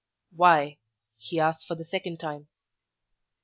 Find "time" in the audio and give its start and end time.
2.19-2.47